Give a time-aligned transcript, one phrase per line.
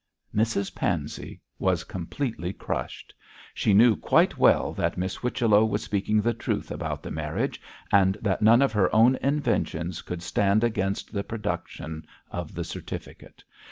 [0.35, 3.13] Mrs Pansey was completely crushed.
[3.53, 8.17] She knew quite well that Miss Whichello was speaking the truth about the marriage, and
[8.19, 13.43] that none of her own inventions could stand against the production of the certificate.